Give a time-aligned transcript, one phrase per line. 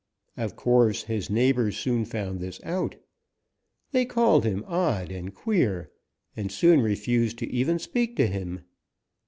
[0.35, 2.95] Of course, his neighbors soon found this out.
[3.91, 5.91] They called him odd and queer,
[6.35, 8.61] and soon refused to even speak to him.